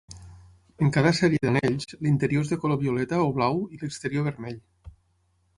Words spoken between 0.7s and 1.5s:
En cada sèrie